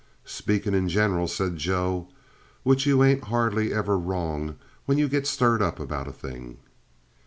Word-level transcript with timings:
"Speakin' 0.25 0.73
in 0.73 0.89
general," 0.89 1.27
said 1.27 1.57
Joe, 1.57 2.07
"which 2.63 2.87
you 2.87 3.03
ain't 3.03 3.25
hardly 3.25 3.71
ever 3.71 3.99
wrong 3.99 4.55
when 4.87 4.97
you 4.97 5.07
get 5.07 5.27
stirred 5.27 5.61
up 5.61 5.79
about 5.79 6.07
a 6.07 6.11
thing." 6.11 6.57